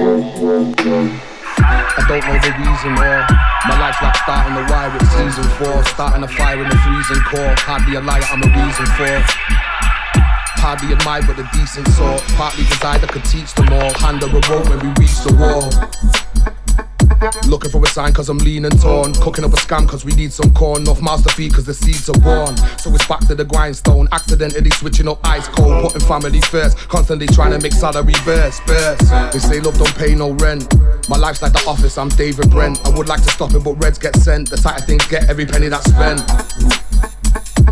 [0.00, 0.06] I
[2.08, 3.20] don't know the reason why.
[3.68, 5.84] My life's like starting a wire with season four.
[5.84, 7.52] Starting a fire in the freezing core.
[7.68, 9.20] Hardly a liar, I'm a reason for.
[10.56, 12.22] Hardly admired but a decent sort.
[12.40, 13.92] Partly desired I could teach them all.
[14.00, 15.68] Hand a rope when we reach the wall
[17.20, 19.12] cause I'm lean and torn.
[19.14, 20.86] Cooking up a scam cause we need some corn.
[20.88, 22.56] Off master feed cause the seeds are born.
[22.78, 24.08] So it's back to the grindstone.
[24.12, 25.82] Accidentally switching up ice cold.
[25.82, 26.76] Putting family first.
[26.88, 28.64] Constantly trying to make salary burst.
[28.66, 29.10] Burst.
[29.32, 30.66] They say love don't pay no rent.
[31.08, 32.86] My life's like the office, I'm David Brent.
[32.86, 34.50] I would like to stop it, but reds get sent.
[34.50, 36.79] The tighter things get every penny that's spent.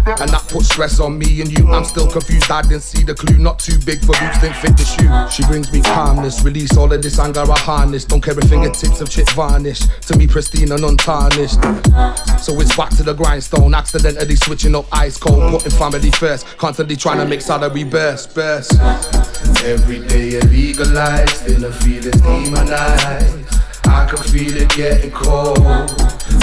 [0.09, 1.69] And that puts stress on me and you.
[1.69, 3.37] I'm still confused, I didn't see the clue.
[3.37, 5.09] Not too big for boots, didn't fit the shoe.
[5.31, 8.05] She brings me calmness, release all of this anger I harness.
[8.05, 9.81] Don't care if fingertips of chip varnish.
[9.81, 11.61] To me, pristine and untarnished.
[12.41, 16.47] So it's back to the grindstone, accidentally switching up ice cold, putting family first.
[16.57, 18.73] Constantly trying to make salary burst, burst.
[19.65, 23.47] Every day illegalized, still a feelings demonized.
[23.87, 25.59] I can feel it getting cold.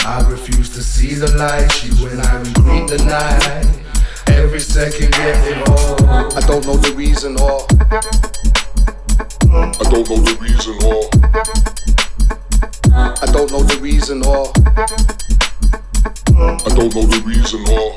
[0.05, 1.67] I refuse to see the light.
[1.71, 3.65] She when I greet the night.
[4.27, 6.03] Every second getting old.
[6.37, 7.65] I don't know the reason or.
[9.49, 11.09] I don't know the reason or.
[12.93, 14.51] I don't know the reason or.
[16.37, 17.91] I don't know the reason or.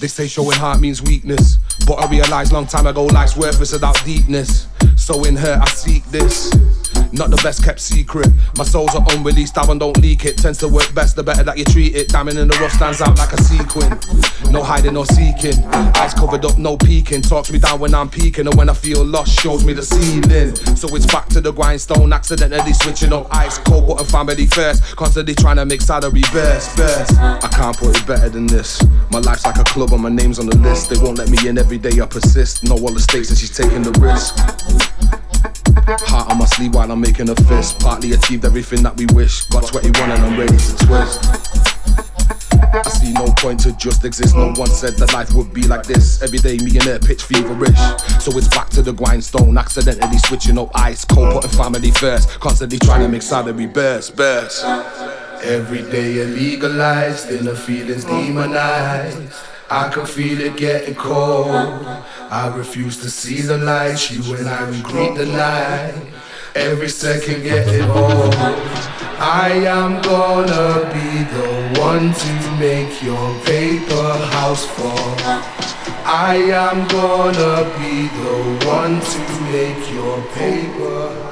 [0.00, 1.58] They say showing heart means weakness.
[1.86, 4.66] But I realized long time ago life's worthless without deepness.
[4.96, 6.52] So in her I seek this.
[7.12, 8.28] Not the best kept secret.
[8.56, 10.38] My soul's are unreleased, one don't leak it.
[10.38, 12.08] Tends to work best the better that you treat it.
[12.08, 13.90] Diamond in the rough stands out like a sequin.
[14.50, 15.62] No hiding or seeking.
[15.96, 17.20] Eyes covered up, no peeking.
[17.20, 20.56] Talks me down when I'm peeking, and when I feel lost, shows me the ceiling.
[20.76, 24.96] So it's back to the grindstone, accidentally switching up ice cold, putting family first.
[24.96, 27.18] Constantly trying to make salary burst, burst.
[27.18, 28.82] I can't put it better than this.
[29.10, 30.88] My life's like a club, and my name's on the list.
[30.88, 32.64] They won't let me in every day, I persist.
[32.64, 34.36] Know all the stakes, and she's taking the risk.
[35.86, 37.80] Heart on my sleeve while I'm making a fist.
[37.80, 39.46] Partly achieved everything that we wish.
[39.46, 41.24] Got 21 and I'm ready to twist.
[42.74, 44.36] I see no point to just exist.
[44.36, 46.22] No one said that life would be like this.
[46.22, 47.78] Every day, me and her pitch feverish.
[48.20, 49.58] So it's back to the grindstone.
[49.58, 52.28] Accidentally switching up ice cold, putting family first.
[52.40, 54.64] Constantly trying to make salary burst, burst.
[55.42, 59.51] Every day illegalized, inner feelings demonized.
[59.72, 61.48] I can feel it getting cold.
[61.48, 63.98] I refuse to see the light.
[63.98, 65.94] She when I greet the night.
[66.54, 68.34] Every second getting old.
[69.18, 75.14] I am gonna be the one to make your paper house fall.
[76.04, 81.31] I am gonna be the one to make your paper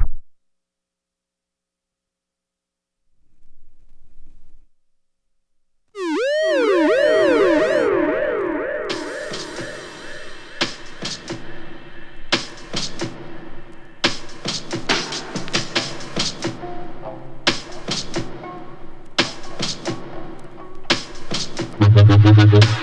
[22.33, 22.80] Gracias.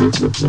[0.00, 0.48] Rock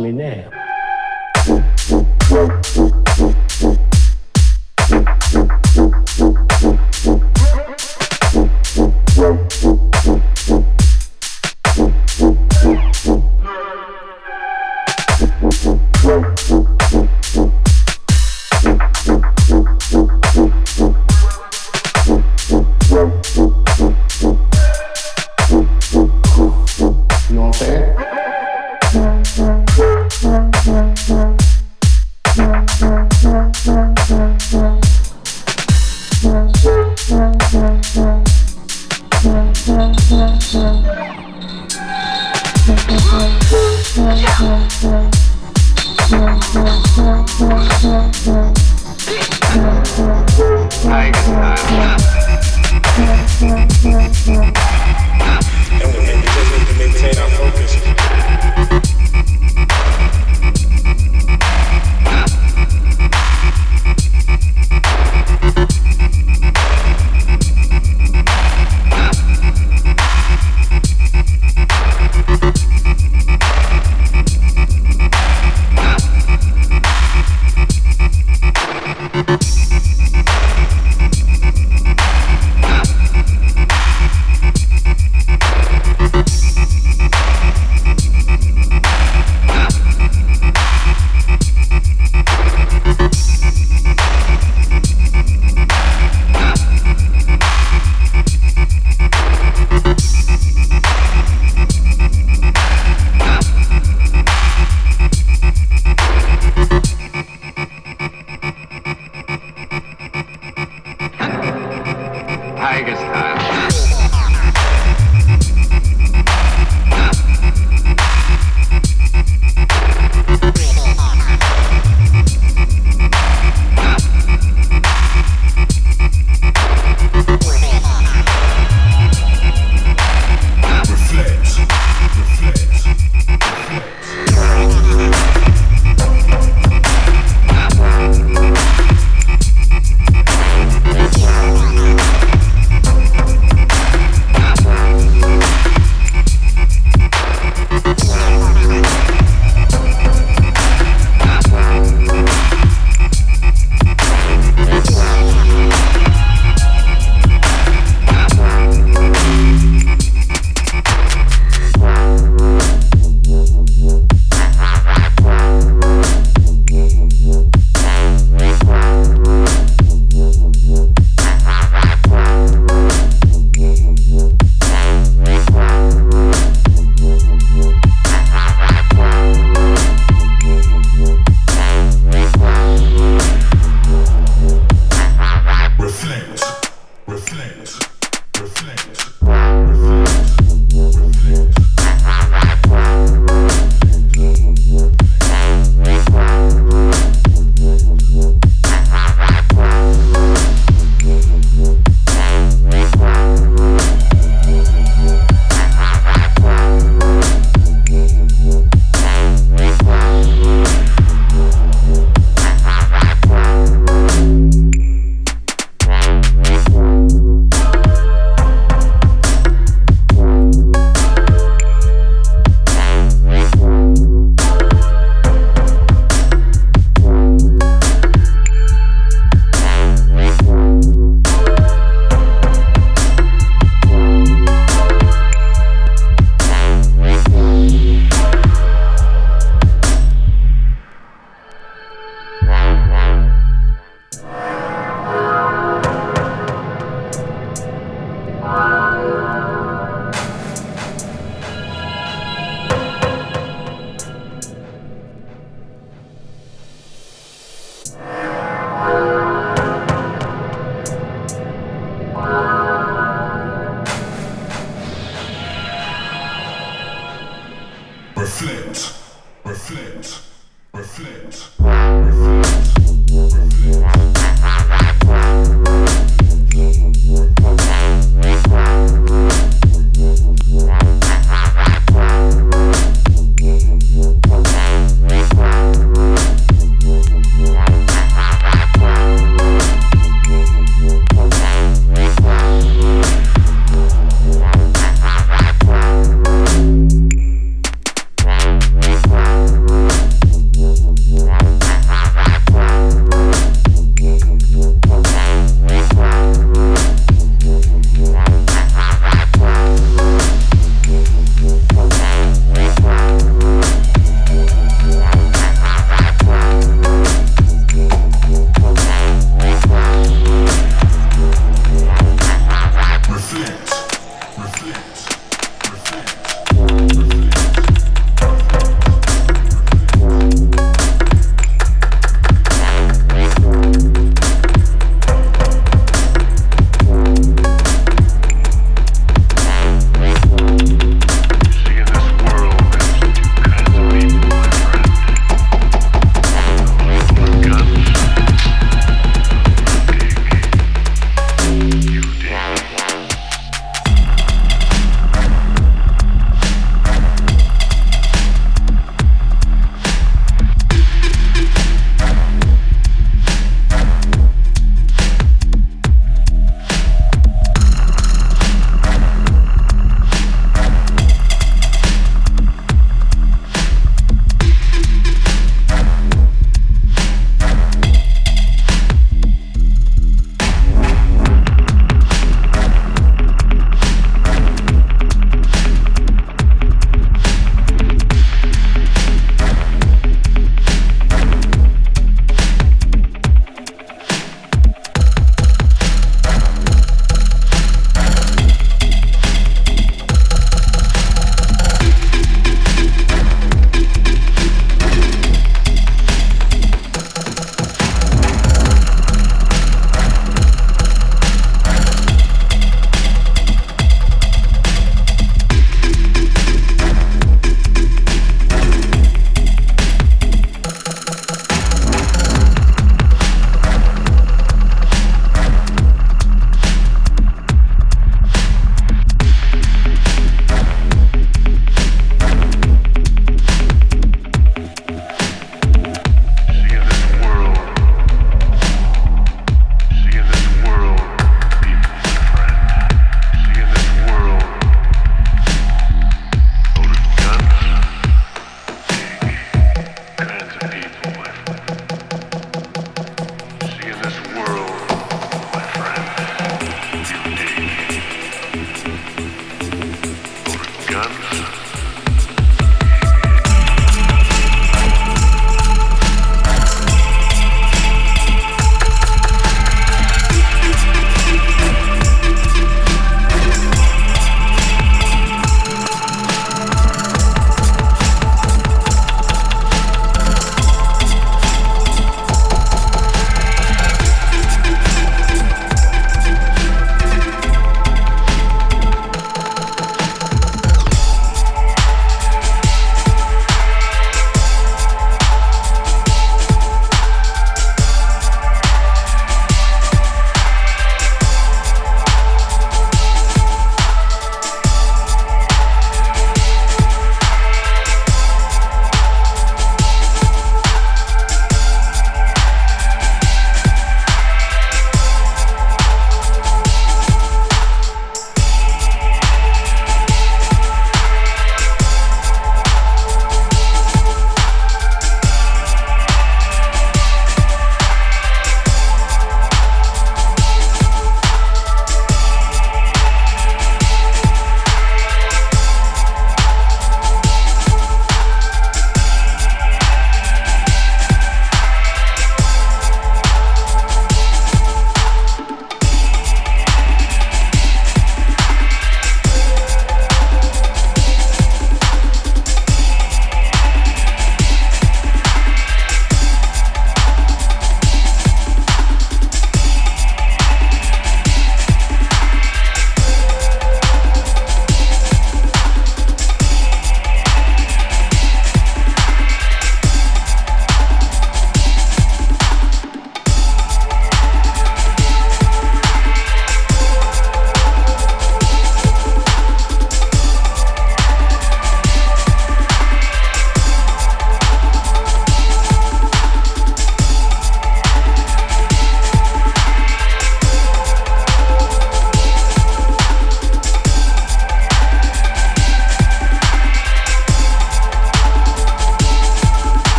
[0.00, 0.59] me now.